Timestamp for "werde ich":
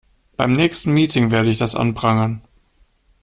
1.29-1.59